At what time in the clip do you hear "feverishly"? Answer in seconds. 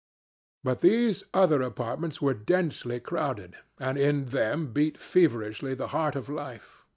4.97-5.75